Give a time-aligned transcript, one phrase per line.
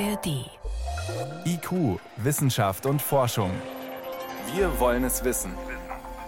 [0.00, 0.50] ARD.
[1.44, 3.50] IQ, Wissenschaft und Forschung.
[4.54, 5.52] Wir wollen es wissen.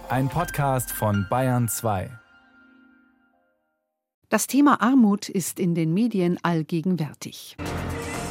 [0.09, 2.09] Ein Podcast von Bayern 2.
[4.29, 7.57] Das Thema Armut ist in den Medien allgegenwärtig.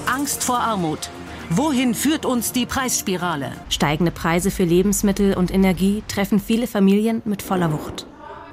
[0.06, 1.10] Angst vor Armut.
[1.50, 3.52] Wohin führt uns die Preisspirale?
[3.68, 8.06] Steigende Preise für Lebensmittel und Energie treffen viele Familien mit voller Wucht.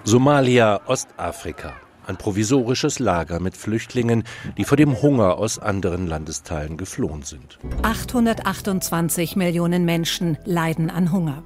[0.03, 1.73] Somalia, Ostafrika.
[2.05, 4.23] Ein provisorisches Lager mit Flüchtlingen,
[4.57, 7.59] die vor dem Hunger aus anderen Landesteilen geflohen sind.
[7.81, 11.43] 828 Millionen Menschen leiden an Hunger.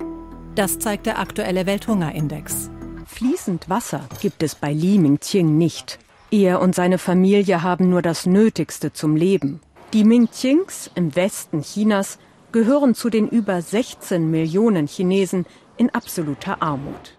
[0.56, 2.72] Das zeigt der aktuelle Welthungerindex.
[3.06, 6.00] Fließend Wasser gibt es bei Li Mingqing nicht.
[6.32, 9.62] Er und seine Familie haben nur das Nötigste zum Leben.
[9.94, 12.20] Die Mingqings im Westen Chinas
[12.52, 15.46] gehören zu den über 16 Millionen Chinesen
[15.78, 17.17] in absoluter Armut.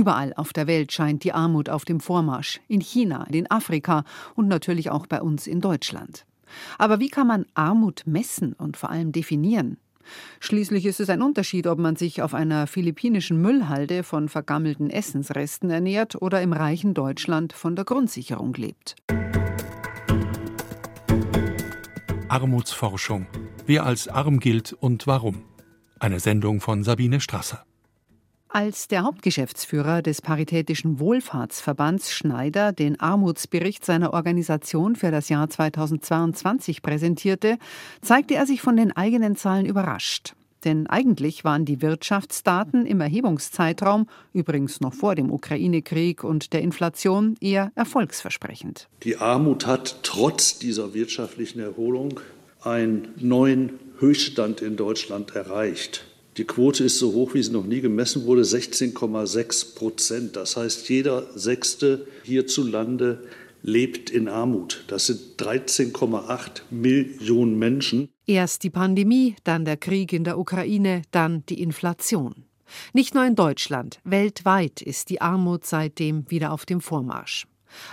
[0.00, 2.58] Überall auf der Welt scheint die Armut auf dem Vormarsch.
[2.68, 4.04] In China, in Afrika
[4.34, 6.24] und natürlich auch bei uns in Deutschland.
[6.78, 9.76] Aber wie kann man Armut messen und vor allem definieren?
[10.40, 15.68] Schließlich ist es ein Unterschied, ob man sich auf einer philippinischen Müllhalde von vergammelten Essensresten
[15.68, 18.96] ernährt oder im reichen Deutschland von der Grundsicherung lebt.
[22.28, 23.26] Armutsforschung.
[23.66, 25.42] Wer als arm gilt und warum.
[25.98, 27.66] Eine Sendung von Sabine Strasser.
[28.52, 36.82] Als der Hauptgeschäftsführer des Paritätischen Wohlfahrtsverbands Schneider den Armutsbericht seiner Organisation für das Jahr 2022
[36.82, 37.58] präsentierte,
[38.02, 40.34] zeigte er sich von den eigenen Zahlen überrascht.
[40.64, 47.36] Denn eigentlich waren die Wirtschaftsdaten im Erhebungszeitraum, übrigens noch vor dem Ukraine-Krieg und der Inflation,
[47.40, 48.88] eher erfolgsversprechend.
[49.04, 52.18] Die Armut hat trotz dieser wirtschaftlichen Erholung
[52.62, 56.09] einen neuen Höchststand in Deutschland erreicht.
[56.36, 60.36] Die Quote ist so hoch, wie sie noch nie gemessen wurde, 16,6 Prozent.
[60.36, 63.24] Das heißt, jeder Sechste hierzulande
[63.62, 64.84] lebt in Armut.
[64.86, 68.08] Das sind 13,8 Millionen Menschen.
[68.26, 72.44] Erst die Pandemie, dann der Krieg in der Ukraine, dann die Inflation.
[72.92, 77.46] Nicht nur in Deutschland, weltweit ist die Armut seitdem wieder auf dem Vormarsch.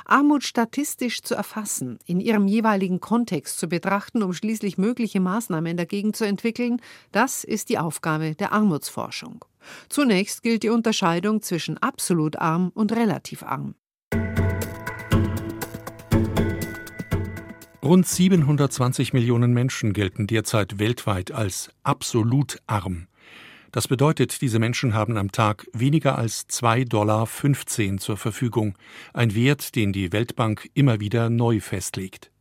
[0.05, 6.13] Armut statistisch zu erfassen, in ihrem jeweiligen Kontext zu betrachten, um schließlich mögliche Maßnahmen dagegen
[6.13, 9.45] zu entwickeln, das ist die Aufgabe der Armutsforschung.
[9.89, 13.75] Zunächst gilt die Unterscheidung zwischen absolut arm und relativ arm.
[17.83, 23.07] Rund 720 Millionen Menschen gelten derzeit weltweit als absolut arm.
[23.77, 27.27] Das bedeutet, diese Menschen haben am Tag weniger als 2,15 Dollar
[27.99, 28.75] zur Verfügung,
[29.13, 32.31] ein Wert, den die Weltbank immer wieder neu festlegt.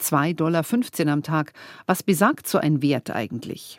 [0.00, 1.52] 2,15 Dollar am Tag.
[1.84, 3.78] Was besagt so ein Wert eigentlich?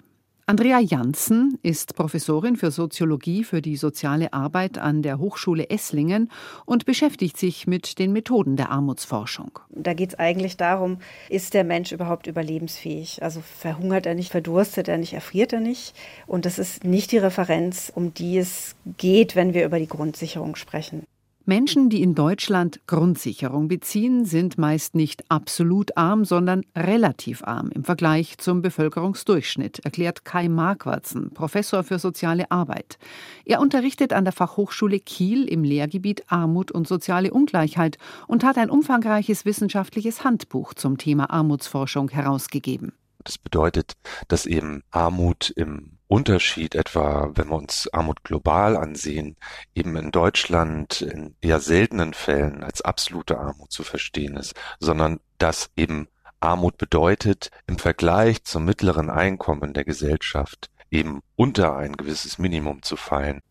[0.49, 6.31] Andrea Janssen ist Professorin für Soziologie für die soziale Arbeit an der Hochschule Esslingen
[6.65, 9.59] und beschäftigt sich mit den Methoden der Armutsforschung.
[9.71, 13.21] Da geht es eigentlich darum, ist der Mensch überhaupt überlebensfähig?
[13.23, 15.93] Also verhungert er nicht, verdurstet er nicht, erfriert er nicht?
[16.27, 20.55] Und das ist nicht die Referenz, um die es geht, wenn wir über die Grundsicherung
[20.55, 21.03] sprechen.
[21.49, 27.85] Menschen, die in Deutschland Grundsicherung beziehen, sind meist nicht absolut arm, sondern relativ arm im
[27.85, 32.97] Vergleich zum Bevölkerungsdurchschnitt, erklärt Kai Marquartzen, Professor für soziale Arbeit.
[33.45, 37.97] Er unterrichtet an der Fachhochschule Kiel im Lehrgebiet Armut und soziale Ungleichheit
[38.27, 42.91] und hat ein umfangreiches wissenschaftliches Handbuch zum Thema Armutsforschung herausgegeben.
[43.23, 43.93] Das bedeutet,
[44.27, 49.35] dass eben Armut im Unterschied etwa, wenn wir uns Armut global ansehen,
[49.75, 55.69] eben in Deutschland in eher seltenen Fällen als absolute Armut zu verstehen ist, sondern dass
[55.75, 56.07] eben
[56.39, 62.95] Armut bedeutet, im Vergleich zum mittleren Einkommen der Gesellschaft eben unter ein gewisses Minimum zu
[62.95, 63.41] fallen.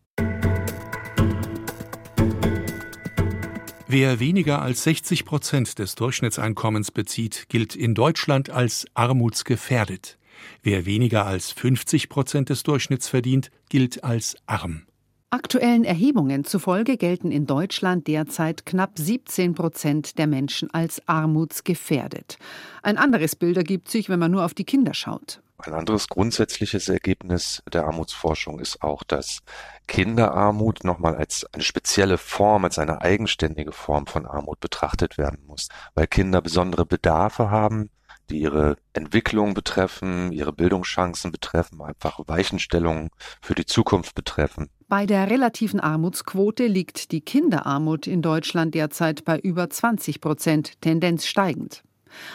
[3.89, 10.17] Wer weniger als 60 Prozent des Durchschnittseinkommens bezieht, gilt in Deutschland als armutsgefährdet.
[10.63, 14.83] Wer weniger als 50 Prozent des Durchschnitts verdient, gilt als arm.
[15.29, 22.37] Aktuellen Erhebungen zufolge gelten in Deutschland derzeit knapp 17 Prozent der Menschen als armutsgefährdet.
[22.81, 25.41] Ein anderes Bild ergibt sich, wenn man nur auf die Kinder schaut.
[25.57, 29.39] Ein anderes grundsätzliches Ergebnis der Armutsforschung ist auch, dass
[29.87, 35.67] Kinderarmut nochmal als eine spezielle Form, als eine eigenständige Form von Armut betrachtet werden muss,
[35.95, 37.89] weil Kinder besondere Bedarfe haben,
[38.29, 43.09] die ihre Entwicklung betreffen, ihre Bildungschancen betreffen, einfach Weichenstellungen
[43.41, 44.69] für die Zukunft betreffen.
[44.87, 51.25] Bei der relativen Armutsquote liegt die Kinderarmut in Deutschland derzeit bei über 20 Prozent, Tendenz
[51.25, 51.83] steigend.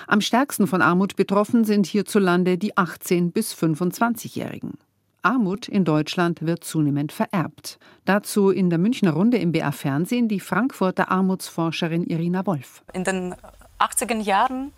[0.06, 4.78] Am stärksten von Armut betroffen sind hierzulande die 18- bis 25-Jährigen.
[5.22, 7.78] Armut in Deutschland wird zunehmend vererbt.
[8.04, 12.82] Dazu in der Münchner Runde im BR Fernsehen die Frankfurter Armutsforscherin Irina Wolf.
[12.92, 13.34] In den
[13.78, 14.72] 80er Jahren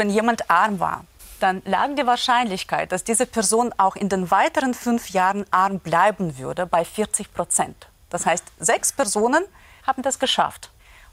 [0.00, 1.04] wenn jemand arm war,
[1.40, 6.38] dann lag die Wahrscheinlichkeit, dass diese Person auch in den weiteren fünf Jahren arm bleiben
[6.38, 7.86] würde, bei 40 Prozent.
[8.08, 9.44] Das heißt, sechs Personen
[9.86, 10.70] haben das geschafft.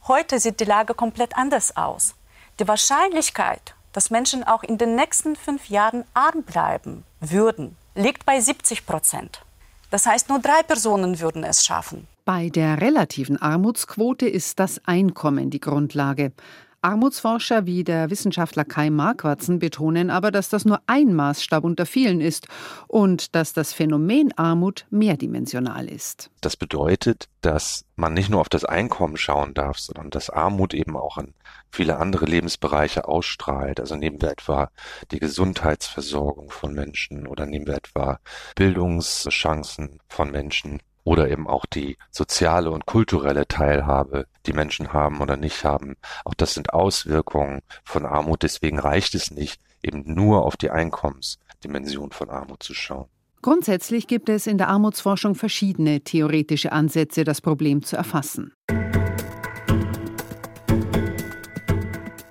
[0.07, 2.15] Heute sieht die Lage komplett anders aus.
[2.61, 8.39] Die Wahrscheinlichkeit, dass Menschen auch in den nächsten fünf Jahren arm bleiben würden, liegt bei
[8.39, 9.41] 70 Prozent.
[9.89, 12.07] Das heißt, nur drei Personen würden es schaffen.
[12.23, 16.31] Bei der relativen Armutsquote ist das Einkommen die Grundlage.
[16.87, 22.21] Armutsforscher wie der Wissenschaftler Kai Marquartzen betonen aber, dass das nur ein Maßstab unter vielen
[22.21, 22.47] ist
[22.87, 26.31] und dass das Phänomen Armut mehrdimensional ist.
[26.39, 30.95] Das bedeutet, dass man nicht nur auf das Einkommen schauen darf, sondern dass Armut eben
[30.95, 31.33] auch in
[31.71, 33.81] viele andere Lebensbereiche ausstrahlt.
[33.81, 34.69] Also nehmen wir etwa
[35.11, 38.19] die Gesundheitsversorgung von Menschen oder nehmen wir etwa
[38.55, 45.37] Bildungschancen von Menschen oder eben auch die soziale und kulturelle Teilhabe, die Menschen haben oder
[45.37, 45.95] nicht haben.
[46.25, 48.43] Auch das sind Auswirkungen von Armut.
[48.43, 53.07] Deswegen reicht es nicht, eben nur auf die Einkommensdimension von Armut zu schauen.
[53.41, 58.51] Grundsätzlich gibt es in der Armutsforschung verschiedene theoretische Ansätze, das Problem zu erfassen.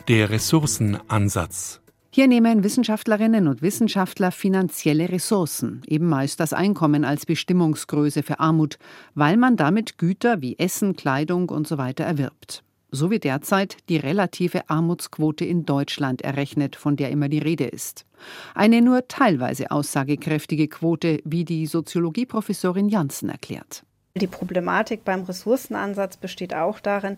[0.06, 1.80] Der Ressourcenansatz
[2.16, 8.78] hier nehmen Wissenschaftlerinnen und Wissenschaftler finanzielle Ressourcen, eben meist das Einkommen als Bestimmungsgröße für Armut,
[9.14, 11.92] weil man damit Güter wie Essen, Kleidung usw.
[11.98, 12.64] So erwirbt.
[12.90, 18.06] So wie derzeit die relative Armutsquote in Deutschland errechnet, von der immer die Rede ist.
[18.54, 23.84] Eine nur teilweise aussagekräftige Quote, wie die Soziologieprofessorin Janssen erklärt.
[24.16, 27.16] Die Problematik beim Ressourcenansatz besteht auch darin,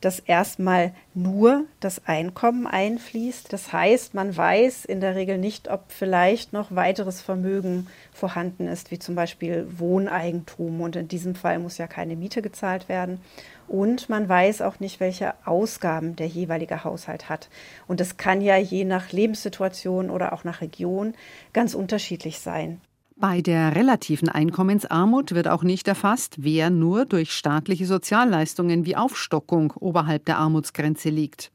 [0.00, 3.52] dass erstmal nur das Einkommen einfließt.
[3.52, 8.90] Das heißt, man weiß in der Regel nicht, ob vielleicht noch weiteres Vermögen vorhanden ist,
[8.90, 10.80] wie zum Beispiel Wohneigentum.
[10.80, 13.20] Und in diesem Fall muss ja keine Miete gezahlt werden.
[13.68, 17.48] Und man weiß auch nicht, welche Ausgaben der jeweilige Haushalt hat.
[17.86, 21.14] Und das kann ja je nach Lebenssituation oder auch nach Region
[21.52, 22.80] ganz unterschiedlich sein.
[23.20, 29.74] Bei der relativen Einkommensarmut wird auch nicht erfasst, wer nur durch staatliche Sozialleistungen wie Aufstockung
[29.78, 31.52] oberhalb der Armutsgrenze liegt.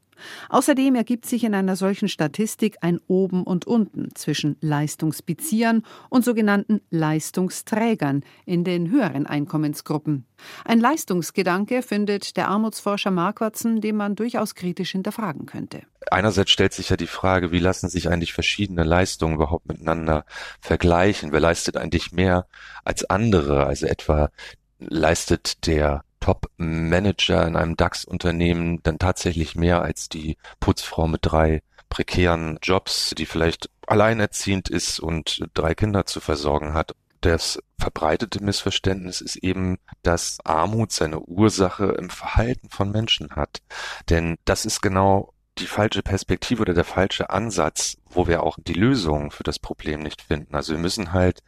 [0.48, 6.80] Außerdem ergibt sich in einer solchen Statistik ein Oben und Unten zwischen Leistungsbeziehern und sogenannten
[6.90, 10.26] Leistungsträgern in den höheren Einkommensgruppen.
[10.64, 15.82] Ein Leistungsgedanke findet der Armutsforscher Marquartzen, den man durchaus kritisch hinterfragen könnte.
[16.10, 20.24] Einerseits stellt sich ja die Frage, wie lassen sich eigentlich verschiedene Leistungen überhaupt miteinander
[20.60, 21.32] vergleichen?
[21.32, 22.46] Wer leistet eigentlich mehr
[22.84, 23.66] als andere?
[23.66, 24.30] Also etwa
[24.78, 32.58] leistet der Top-Manager in einem DAX-Unternehmen dann tatsächlich mehr als die Putzfrau mit drei prekären
[32.60, 36.96] Jobs, die vielleicht alleinerziehend ist und drei Kinder zu versorgen hat.
[37.20, 43.62] Das verbreitete Missverständnis ist eben, dass Armut seine Ursache im Verhalten von Menschen hat.
[44.10, 48.74] Denn das ist genau die falsche Perspektive oder der falsche Ansatz, wo wir auch die
[48.74, 50.56] Lösung für das Problem nicht finden.
[50.56, 51.44] Also wir müssen halt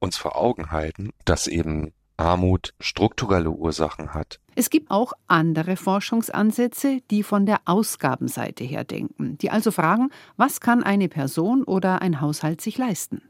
[0.00, 4.40] uns vor Augen halten, dass eben Armut strukturelle Ursachen hat.
[4.54, 10.60] Es gibt auch andere Forschungsansätze, die von der Ausgabenseite her denken, die also fragen, was
[10.60, 13.22] kann eine Person oder ein Haushalt sich leisten?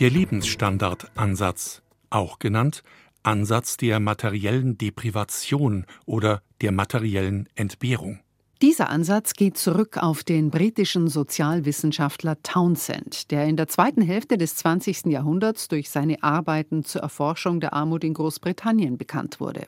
[0.00, 2.82] Der Lebensstandardansatz, auch genannt
[3.22, 8.20] Ansatz der materiellen Deprivation oder der materiellen Entbehrung.
[8.62, 14.54] Dieser Ansatz geht zurück auf den britischen Sozialwissenschaftler Townsend, der in der zweiten Hälfte des
[14.56, 15.06] 20.
[15.06, 19.66] Jahrhunderts durch seine Arbeiten zur Erforschung der Armut in Großbritannien bekannt wurde.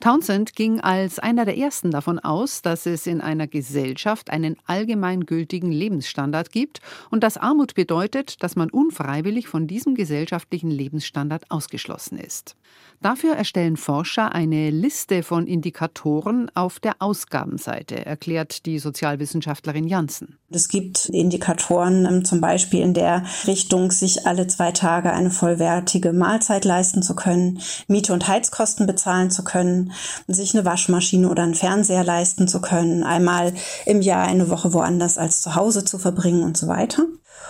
[0.00, 5.72] Townsend ging als einer der ersten davon aus, dass es in einer Gesellschaft einen allgemeingültigen
[5.72, 12.56] Lebensstandard gibt und dass Armut bedeutet, dass man unfreiwillig von diesem gesellschaftlichen Lebensstandard ausgeschlossen ist.
[13.02, 20.38] Dafür erstellen Forscher eine Liste von Indikatoren auf der Ausgabenseite, erklärt die Sozialwissenschaftlerin Janssen.
[20.50, 26.12] Es gibt Indikatoren ähm, zum Beispiel in der Richtung, sich alle zwei Tage eine vollwertige
[26.12, 29.92] Mahlzeit leisten zu können, Miete und Heizkosten bezahlen zu können,
[30.28, 33.54] sich eine Waschmaschine oder einen Fernseher leisten zu können, einmal
[33.86, 37.06] im Jahr eine Woche woanders als zu Hause zu verbringen und so weiter.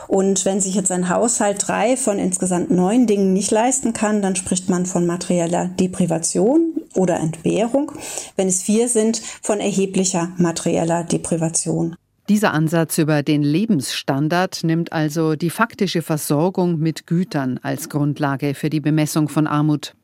[0.09, 4.37] Und wenn sich jetzt ein Haushalt drei von insgesamt neun Dingen nicht leisten kann, dann
[4.37, 7.93] spricht man von materieller Deprivation oder Entbehrung.
[8.37, 11.97] Wenn es vier sind, von erheblicher materieller Deprivation.
[12.29, 18.69] Dieser Ansatz über den Lebensstandard nimmt also die faktische Versorgung mit Gütern als Grundlage für
[18.69, 19.95] die Bemessung von Armut.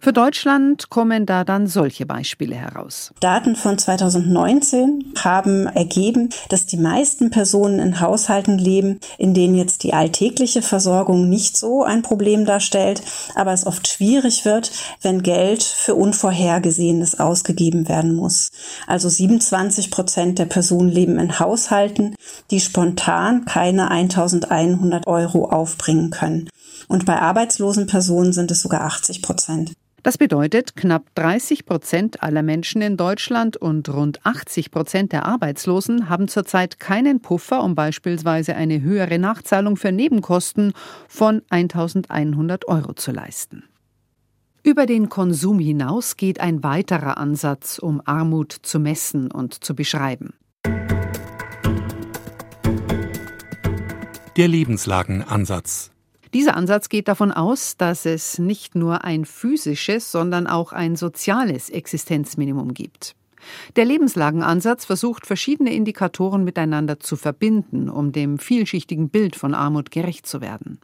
[0.00, 3.12] Für Deutschland kommen da dann solche Beispiele heraus.
[3.20, 9.82] Daten von 2019 haben ergeben, dass die meisten Personen in Haushalten leben, in denen jetzt
[9.82, 13.02] die alltägliche Versorgung nicht so ein Problem darstellt,
[13.34, 14.70] aber es oft schwierig wird,
[15.02, 18.50] wenn Geld für Unvorhergesehenes ausgegeben werden muss.
[18.86, 22.14] Also 27 Prozent der Personen leben in Haushalten,
[22.50, 26.48] die spontan keine 1100 Euro aufbringen können.
[26.88, 29.72] Und bei arbeitslosen Personen sind es sogar 80 Prozent.
[30.06, 36.08] Das bedeutet, knapp 30 Prozent aller Menschen in Deutschland und rund 80 Prozent der Arbeitslosen
[36.08, 40.74] haben zurzeit keinen Puffer, um beispielsweise eine höhere Nachzahlung für Nebenkosten
[41.08, 43.64] von 1100 Euro zu leisten.
[44.62, 50.34] Über den Konsum hinaus geht ein weiterer Ansatz, um Armut zu messen und zu beschreiben.
[54.36, 55.90] Der Lebenslagenansatz.
[56.36, 61.70] Dieser Ansatz geht davon aus, dass es nicht nur ein physisches, sondern auch ein soziales
[61.70, 63.14] Existenzminimum gibt.
[63.76, 70.26] Der Lebenslagenansatz versucht, verschiedene Indikatoren miteinander zu verbinden, um dem vielschichtigen Bild von Armut gerecht
[70.26, 70.80] zu werden.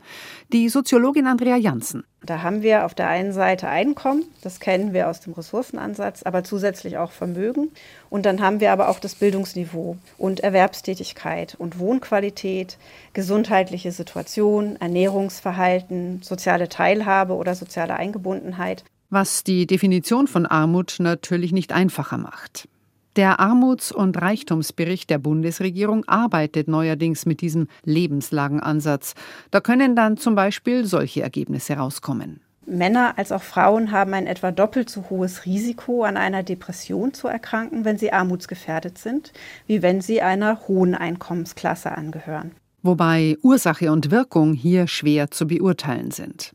[0.52, 2.04] Die Soziologin Andrea Janssen.
[2.24, 6.44] Da haben wir auf der einen Seite Einkommen, das kennen wir aus dem Ressourcenansatz, aber
[6.44, 7.72] zusätzlich auch Vermögen.
[8.10, 12.78] Und dann haben wir aber auch das Bildungsniveau und Erwerbstätigkeit und Wohnqualität,
[13.12, 21.72] gesundheitliche Situation, Ernährungsverhalten, soziale Teilhabe oder soziale Eingebundenheit was die Definition von Armut natürlich nicht
[21.72, 22.68] einfacher macht.
[23.16, 29.14] Der Armuts- und Reichtumsbericht der Bundesregierung arbeitet neuerdings mit diesem Lebenslagenansatz.
[29.50, 32.40] Da können dann zum Beispiel solche Ergebnisse rauskommen.
[32.64, 37.28] Männer als auch Frauen haben ein etwa doppelt so hohes Risiko, an einer Depression zu
[37.28, 39.32] erkranken, wenn sie armutsgefährdet sind,
[39.66, 42.52] wie wenn sie einer hohen Einkommensklasse angehören.
[42.82, 46.54] Wobei Ursache und Wirkung hier schwer zu beurteilen sind.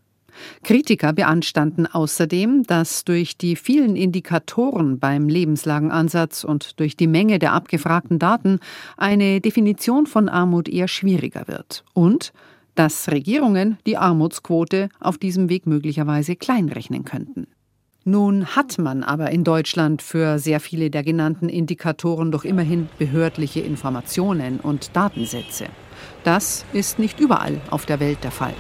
[0.63, 7.53] Kritiker beanstanden außerdem, dass durch die vielen Indikatoren beim Lebenslagenansatz und durch die Menge der
[7.53, 8.59] abgefragten Daten
[8.97, 12.33] eine Definition von Armut eher schwieriger wird und
[12.75, 17.47] dass Regierungen die Armutsquote auf diesem Weg möglicherweise kleinrechnen könnten.
[18.07, 23.59] Nun hat man aber in Deutschland für sehr viele der genannten Indikatoren doch immerhin behördliche
[23.59, 25.65] Informationen und Datensätze.
[26.23, 28.53] Das ist nicht überall auf der Welt der Fall.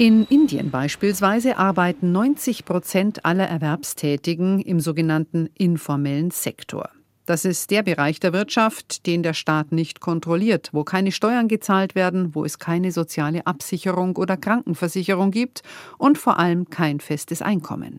[0.00, 6.90] In Indien beispielsweise arbeiten 90 Prozent aller Erwerbstätigen im sogenannten informellen Sektor.
[7.26, 11.96] Das ist der Bereich der Wirtschaft, den der Staat nicht kontrolliert, wo keine Steuern gezahlt
[11.96, 15.62] werden, wo es keine soziale Absicherung oder Krankenversicherung gibt
[15.98, 17.98] und vor allem kein festes Einkommen.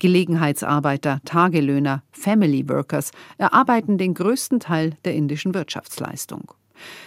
[0.00, 6.54] Gelegenheitsarbeiter, Tagelöhner, Family Workers erarbeiten den größten Teil der indischen Wirtschaftsleistung.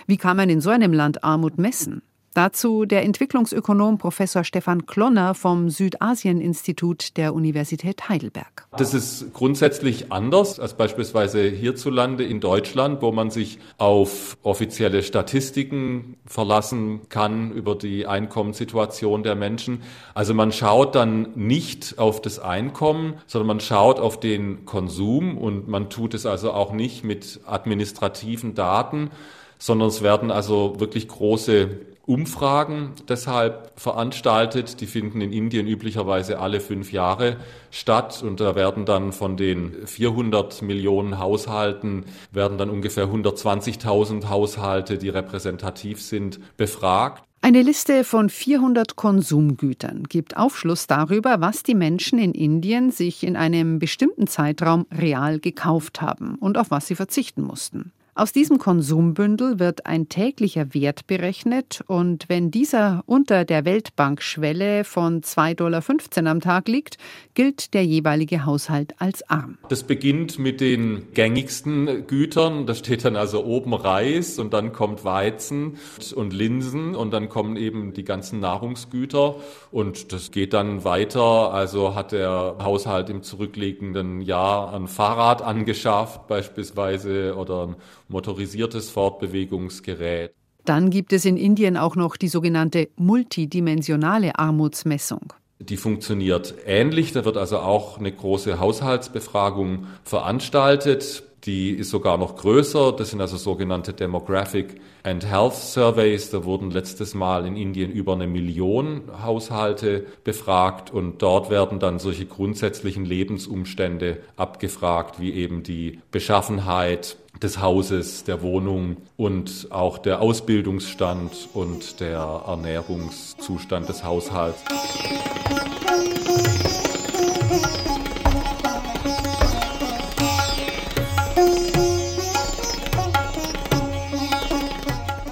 [0.08, 2.04] Wie kann man in so einem Land Armut messen?
[2.34, 8.66] Dazu der Entwicklungsökonom Professor Stefan Klonner vom Südasien-Institut der Universität Heidelberg.
[8.76, 16.18] Das ist grundsätzlich anders als beispielsweise hierzulande in Deutschland, wo man sich auf offizielle Statistiken
[16.26, 19.84] verlassen kann über die Einkommenssituation der Menschen.
[20.16, 25.68] Also man schaut dann nicht auf das Einkommen, sondern man schaut auf den Konsum und
[25.68, 29.12] man tut es also auch nicht mit administrativen Daten,
[29.60, 34.82] sondern es werden also wirklich große Umfragen deshalb veranstaltet.
[34.82, 37.38] Die finden in Indien üblicherweise alle fünf Jahre
[37.72, 44.98] statt und da werden dann von den 400 Millionen Haushalten werden dann ungefähr 120.000 Haushalte,
[44.98, 47.24] die repräsentativ sind, befragt.
[47.42, 53.36] Eine Liste von 400 Konsumgütern gibt Aufschluss darüber, was die Menschen in Indien sich in
[53.36, 57.92] einem bestimmten Zeitraum real gekauft haben und auf was sie verzichten mussten.
[58.16, 65.22] Aus diesem Konsumbündel wird ein täglicher Wert berechnet und wenn dieser unter der Weltbankschwelle von
[65.22, 66.98] 2,15 Dollar am Tag liegt,
[67.34, 69.58] gilt der jeweilige Haushalt als arm.
[69.68, 72.68] Das beginnt mit den gängigsten Gütern.
[72.68, 75.78] Da steht dann also oben Reis und dann kommt Weizen
[76.14, 79.38] und Linsen und dann kommen eben die ganzen Nahrungsgüter
[79.72, 81.52] und das geht dann weiter.
[81.52, 87.76] Also hat der Haushalt im zurückliegenden Jahr ein Fahrrad angeschafft beispielsweise oder ein
[88.08, 90.32] motorisiertes Fortbewegungsgerät.
[90.66, 95.34] Dann gibt es in Indien auch noch die sogenannte multidimensionale Armutsmessung.
[95.60, 97.12] Die funktioniert ähnlich.
[97.12, 101.24] Da wird also auch eine große Haushaltsbefragung veranstaltet.
[101.46, 102.94] Die ist sogar noch größer.
[102.94, 106.30] Das sind also sogenannte Demographic and Health Surveys.
[106.30, 112.00] Da wurden letztes Mal in Indien über eine Million Haushalte befragt und dort werden dann
[112.00, 120.22] solche grundsätzlichen Lebensumstände abgefragt, wie eben die Beschaffenheit, des Hauses, der Wohnung und auch der
[120.22, 124.64] Ausbildungsstand und der Ernährungszustand des Haushalts.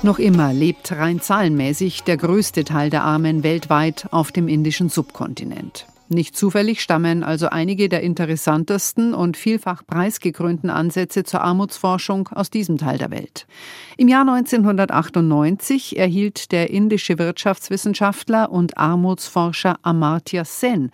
[0.04, 5.86] Noch immer lebt rein zahlenmäßig der größte Teil der Armen weltweit auf dem indischen Subkontinent.
[6.14, 12.78] Nicht zufällig stammen also einige der interessantesten und vielfach preisgekrönten Ansätze zur Armutsforschung aus diesem
[12.78, 13.48] Teil der Welt.
[13.96, 20.92] Im Jahr 1998 erhielt der indische Wirtschaftswissenschaftler und Armutsforscher Amartya Sen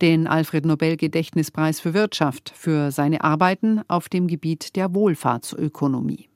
[0.00, 6.29] den Alfred Nobel Gedächtnispreis für Wirtschaft für seine Arbeiten auf dem Gebiet der Wohlfahrtsökonomie.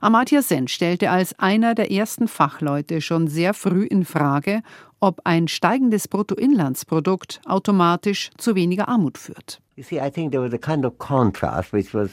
[0.00, 4.62] Amartya Sen stellte als einer der ersten Fachleute schon sehr früh in Frage,
[5.00, 9.60] ob ein steigendes Bruttoinlandsprodukt automatisch zu weniger Armut führt.
[9.76, 12.10] You see, I think there was a kind of contrast which was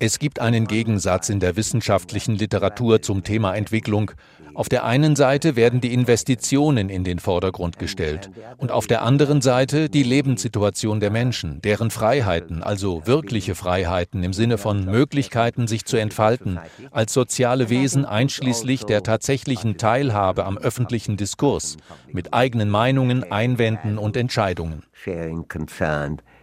[0.00, 4.12] es gibt einen Gegensatz in der wissenschaftlichen Literatur zum Thema Entwicklung.
[4.58, 9.40] Auf der einen Seite werden die Investitionen in den Vordergrund gestellt und auf der anderen
[9.40, 15.84] Seite die Lebenssituation der Menschen, deren Freiheiten, also wirkliche Freiheiten im Sinne von Möglichkeiten, sich
[15.84, 16.58] zu entfalten,
[16.90, 21.76] als soziale Wesen einschließlich der tatsächlichen Teilhabe am öffentlichen Diskurs,
[22.10, 24.82] mit eigenen Meinungen, Einwänden und Entscheidungen.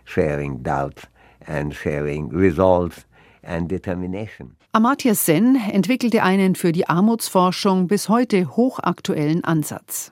[0.08, 1.02] Sharing doubts
[1.48, 3.06] and sharing results
[3.46, 4.56] and determination.
[4.72, 10.12] Amartya Sen entwickelte einen für die Armutsforschung bis heute hochaktuellen Ansatz.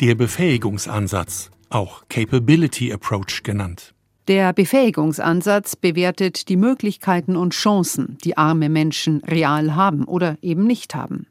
[0.00, 3.94] Der Befähigungsansatz, auch Capability Approach genannt.
[4.28, 10.94] Der Befähigungsansatz bewertet die Möglichkeiten und Chancen, die arme Menschen real haben oder eben nicht
[10.94, 11.26] haben.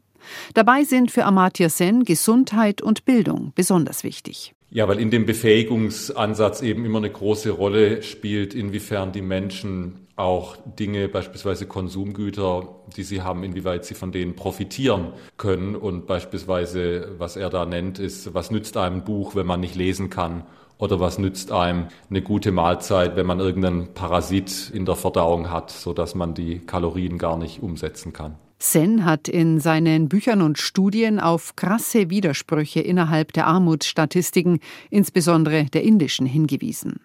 [0.53, 4.53] Dabei sind für Amartya Sen Gesundheit und Bildung besonders wichtig.
[4.73, 10.55] Ja, weil in dem Befähigungsansatz eben immer eine große Rolle spielt, inwiefern die Menschen auch
[10.79, 15.75] Dinge, beispielsweise Konsumgüter, die sie haben, inwieweit sie von denen profitieren können.
[15.75, 19.75] Und beispielsweise, was er da nennt, ist, was nützt einem ein Buch, wenn man nicht
[19.75, 20.45] lesen kann?
[20.77, 25.69] Oder was nützt einem eine gute Mahlzeit, wenn man irgendeinen Parasit in der Verdauung hat,
[25.69, 28.37] sodass man die Kalorien gar nicht umsetzen kann?
[28.63, 34.59] Sen hat in seinen Büchern und Studien auf krasse Widersprüche innerhalb der Armutsstatistiken,
[34.91, 36.99] insbesondere der indischen, hingewiesen.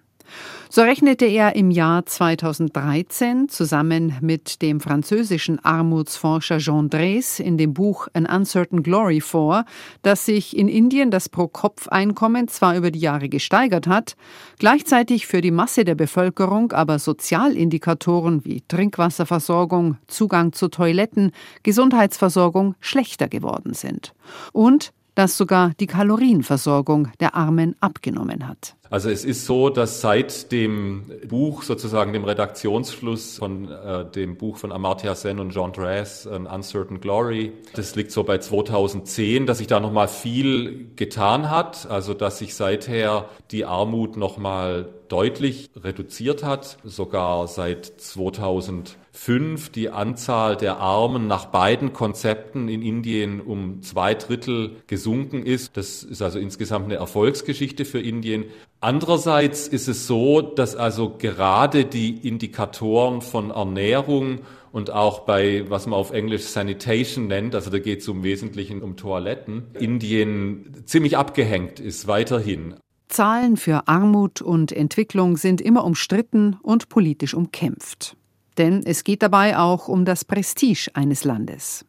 [0.68, 7.72] So rechnete er im Jahr 2013 zusammen mit dem französischen Armutsforscher Jean Drès in dem
[7.72, 9.64] Buch An Uncertain Glory vor,
[10.02, 14.16] dass sich in Indien das Pro-Kopf-Einkommen zwar über die Jahre gesteigert hat,
[14.58, 23.28] gleichzeitig für die Masse der Bevölkerung aber Sozialindikatoren wie Trinkwasserversorgung, Zugang zu Toiletten, Gesundheitsversorgung schlechter
[23.28, 24.12] geworden sind.
[24.52, 28.76] Und dass sogar die Kalorienversorgung der Armen abgenommen hat.
[28.90, 34.56] Also es ist so, dass seit dem Buch, sozusagen dem Redaktionsschluss von äh, dem Buch
[34.56, 39.58] von Amartya Sen und Jean Dress, An Uncertain Glory, das liegt so bei 2010, dass
[39.58, 46.42] sich da nochmal viel getan hat, also dass sich seither die Armut nochmal deutlich reduziert
[46.42, 54.14] hat, sogar seit 2005 die Anzahl der Armen nach beiden Konzepten in Indien um zwei
[54.14, 55.76] Drittel gesunken ist.
[55.76, 58.44] Das ist also insgesamt eine Erfolgsgeschichte für Indien.
[58.86, 65.88] Andererseits ist es so, dass also gerade die Indikatoren von Ernährung und auch bei, was
[65.88, 71.16] man auf Englisch Sanitation nennt, also da geht es im Wesentlichen um Toiletten, Indien ziemlich
[71.16, 72.76] abgehängt ist weiterhin.
[73.08, 78.16] Zahlen für Armut und Entwicklung sind immer umstritten und politisch umkämpft.
[78.56, 81.84] Denn es geht dabei auch um das Prestige eines Landes.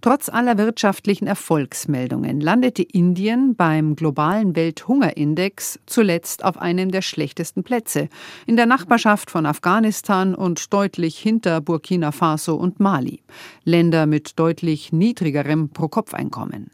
[0.00, 8.08] Trotz aller wirtschaftlichen Erfolgsmeldungen landete Indien beim globalen Welthungerindex zuletzt auf einem der schlechtesten Plätze,
[8.46, 13.22] in der Nachbarschaft von Afghanistan und deutlich hinter Burkina Faso und Mali,
[13.64, 16.70] Länder mit deutlich niedrigerem Pro-Kopf-Einkommen.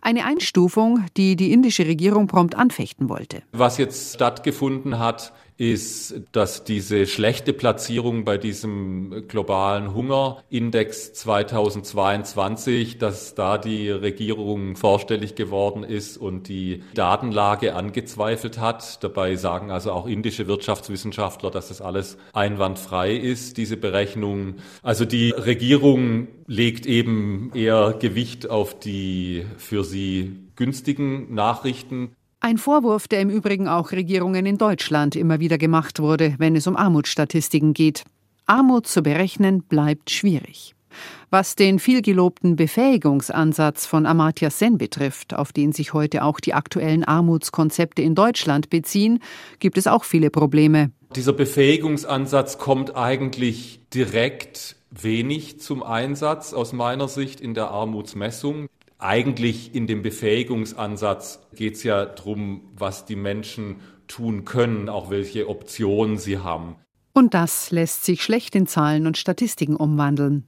[0.00, 3.42] Eine Einstufung, die die indische Regierung prompt anfechten wollte.
[3.52, 13.36] Was jetzt stattgefunden hat, ist, dass diese schlechte Platzierung bei diesem globalen Hungerindex 2022, dass
[13.36, 19.04] da die Regierung vorstellig geworden ist und die Datenlage angezweifelt hat.
[19.04, 24.56] Dabei sagen also auch indische Wirtschaftswissenschaftler, dass das alles einwandfrei ist, diese Berechnung.
[24.82, 32.16] Also die Regierung legt eben eher Gewicht auf die für sie günstigen Nachrichten.
[32.44, 36.66] Ein Vorwurf, der im Übrigen auch Regierungen in Deutschland immer wieder gemacht wurde, wenn es
[36.66, 38.04] um Armutsstatistiken geht.
[38.44, 40.74] Armut zu berechnen bleibt schwierig.
[41.30, 47.02] Was den vielgelobten Befähigungsansatz von Amartya Sen betrifft, auf den sich heute auch die aktuellen
[47.02, 49.20] Armutskonzepte in Deutschland beziehen,
[49.58, 50.90] gibt es auch viele Probleme.
[51.16, 58.68] Dieser Befähigungsansatz kommt eigentlich direkt wenig zum Einsatz aus meiner Sicht in der Armutsmessung.
[59.04, 63.76] Eigentlich in dem Befähigungsansatz geht es ja darum, was die Menschen
[64.08, 66.76] tun können, auch welche Optionen sie haben.
[67.12, 70.46] Und das lässt sich schlecht in Zahlen und Statistiken umwandeln.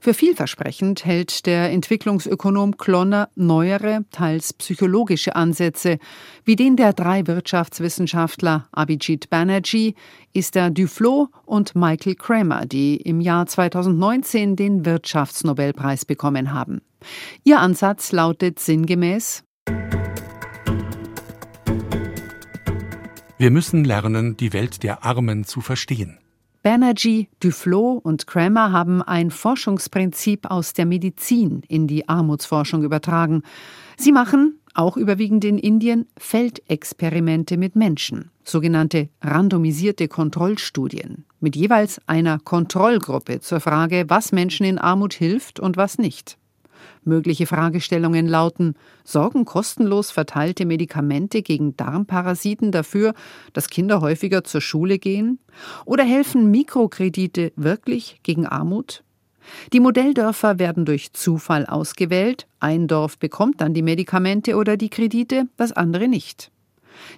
[0.00, 5.98] Für vielversprechend hält der Entwicklungsökonom Klonner neuere, teils psychologische Ansätze,
[6.44, 9.94] wie den der drei Wirtschaftswissenschaftler Abhijit Banerjee,
[10.32, 16.82] Esther Duflo und Michael Kramer, die im Jahr 2019 den Wirtschaftsnobelpreis bekommen haben.
[17.44, 19.44] Ihr Ansatz lautet sinngemäß
[23.40, 26.18] Wir müssen lernen, die Welt der Armen zu verstehen.
[26.62, 33.42] Banerjee, Duflo und Kramer haben ein Forschungsprinzip aus der Medizin in die Armutsforschung übertragen.
[33.96, 42.38] Sie machen, auch überwiegend in Indien, Feldexperimente mit Menschen, sogenannte randomisierte Kontrollstudien, mit jeweils einer
[42.38, 46.36] Kontrollgruppe zur Frage, was Menschen in Armut hilft und was nicht.
[47.04, 53.14] Mögliche Fragestellungen lauten Sorgen kostenlos verteilte Medikamente gegen Darmparasiten dafür,
[53.52, 55.38] dass Kinder häufiger zur Schule gehen?
[55.84, 59.02] Oder helfen Mikrokredite wirklich gegen Armut?
[59.72, 65.48] Die Modelldörfer werden durch Zufall ausgewählt, ein Dorf bekommt dann die Medikamente oder die Kredite,
[65.56, 66.50] das andere nicht.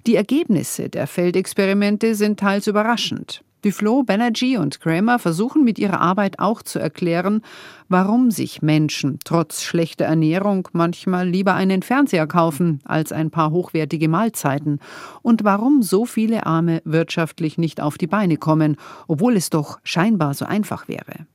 [0.07, 3.43] Die Ergebnisse der Feldexperimente sind teils überraschend.
[3.63, 7.41] Duflo, Banerjee und Kramer versuchen mit ihrer Arbeit auch zu erklären,
[7.87, 14.09] warum sich Menschen trotz schlechter Ernährung manchmal lieber einen Fernseher kaufen als ein paar hochwertige
[14.09, 14.79] Mahlzeiten
[15.21, 18.75] und warum so viele Arme wirtschaftlich nicht auf die Beine kommen,
[19.07, 21.25] obwohl es doch scheinbar so einfach wäre.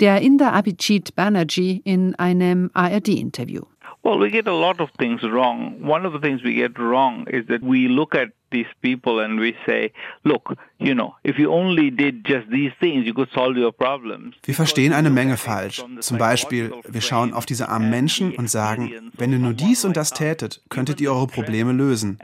[0.00, 3.62] Der Inder Abhijit Banerjee in einem ARD-Interview.
[4.02, 5.76] Well, we get a lot of things wrong.
[5.82, 9.40] One of the things we get wrong is that we look at these people and
[9.40, 9.92] we say,
[10.24, 14.34] look, you know, if you only did just these things, you could solve your problems.
[14.44, 15.84] Wir verstehen eine Menge falsch.
[16.00, 19.96] Zum Beispiel, wir schauen auf diese armen Menschen und sagen, wenn ihr nur dies und
[19.96, 22.18] das tätet, könntet ihr eure Probleme lösen.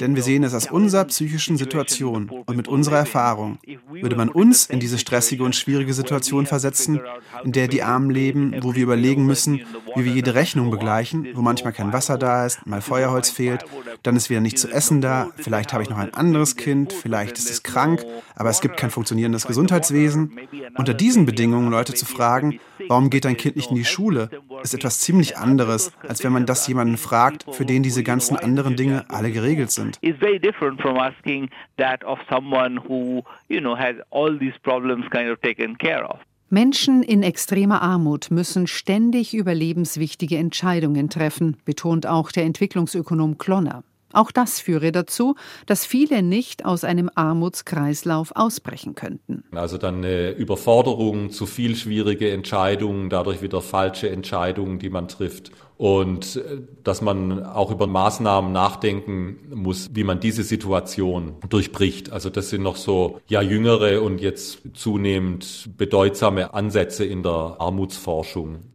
[0.00, 3.58] Denn wir sehen es aus unserer psychischen Situation und mit unserer Erfahrung.
[3.90, 7.00] Würde man uns in diese stressige und schwierige Situation versetzen,
[7.44, 9.60] in der die Armen leben, wo wir überlegen müssen,
[9.94, 13.64] wie wir jede Rechnung begleichen, wo manchmal kein Wasser da ist, mal Feuerholz fehlt,
[14.02, 17.38] dann ist wieder nichts zu essen da, vielleicht habe ich noch ein anderes Kind, vielleicht
[17.38, 20.38] ist es krank, aber es gibt kein funktionierendes Gesundheitswesen.
[20.76, 24.30] Unter diesen Bedingungen Leute zu fragen, warum geht dein Kind nicht in die Schule,
[24.62, 28.76] ist etwas ziemlich anderes, als wenn man das jemanden fragt, für den diese ganzen anderen
[28.76, 29.98] Dinge alle geregelt sind.
[36.54, 43.84] Menschen in extremer Armut müssen ständig überlebenswichtige Entscheidungen treffen, betont auch der Entwicklungsökonom Klonner.
[44.12, 45.34] Auch das führe dazu,
[45.66, 49.44] dass viele nicht aus einem Armutskreislauf ausbrechen könnten.
[49.52, 55.52] Also dann eine Überforderung, zu viel schwierige Entscheidungen, dadurch wieder falsche Entscheidungen, die man trifft.
[55.78, 62.12] Und äh, dass man auch über Maßnahmen nachdenken muss, wie man diese Situation durchbricht.
[62.12, 68.72] Also das sind noch so ja jüngere und jetzt zunehmend bedeutsame Ansätze in der Armutsforschung.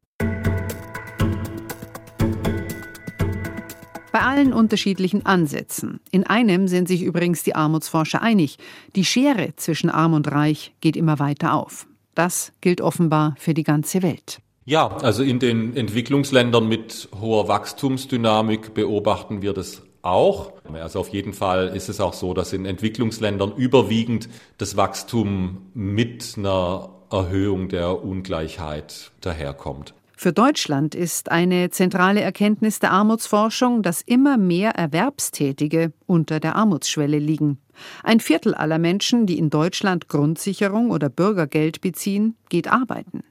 [4.17, 5.99] Bei allen unterschiedlichen Ansätzen.
[6.09, 8.57] In einem sind sich übrigens die Armutsforscher einig.
[8.95, 11.85] Die Schere zwischen Arm und Reich geht immer weiter auf.
[12.15, 14.39] Das gilt offenbar für die ganze Welt.
[14.65, 20.53] Ja, also in den Entwicklungsländern mit hoher Wachstumsdynamik beobachten wir das auch.
[20.73, 26.33] Also auf jeden Fall ist es auch so, dass in Entwicklungsländern überwiegend das Wachstum mit
[26.37, 29.93] einer Erhöhung der Ungleichheit daherkommt.
[30.19, 37.19] Für Deutschland ist eine zentrale Erkenntnis der Armutsforschung, dass immer mehr Erwerbstätige unter der Armutsschwelle
[37.19, 37.59] liegen.
[38.03, 43.23] Ein Viertel aller Menschen, die in Deutschland Grundsicherung oder Bürgergeld beziehen, geht arbeiten.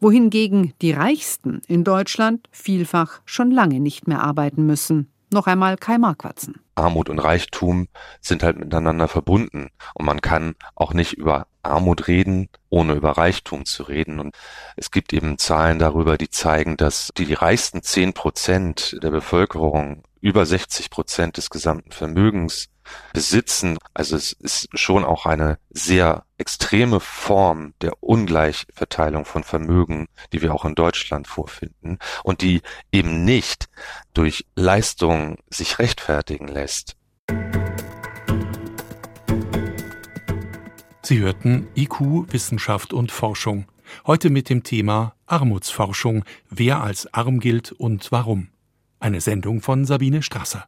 [0.00, 5.10] Wohingegen die Reichsten in Deutschland vielfach schon lange nicht mehr arbeiten müssen.
[5.32, 6.56] Noch einmal Kai Marquartzen.
[6.74, 7.88] Armut und Reichtum
[8.20, 13.64] sind halt miteinander verbunden und man kann auch nicht über Armut reden, ohne über Reichtum
[13.64, 14.20] zu reden.
[14.20, 14.36] Und
[14.76, 20.44] es gibt eben Zahlen darüber, die zeigen, dass die reichsten zehn Prozent der Bevölkerung über
[20.44, 22.68] 60 Prozent des gesamten Vermögens
[23.12, 23.78] besitzen.
[23.94, 30.54] Also es ist schon auch eine sehr extreme Form der Ungleichverteilung von Vermögen, die wir
[30.54, 33.68] auch in Deutschland vorfinden und die eben nicht
[34.14, 36.96] durch Leistung sich rechtfertigen lässt.
[41.08, 43.64] Sie hörten IQ, Wissenschaft und Forschung.
[44.06, 48.48] Heute mit dem Thema Armutsforschung, wer als arm gilt und warum.
[49.00, 50.66] Eine Sendung von Sabine Strasser.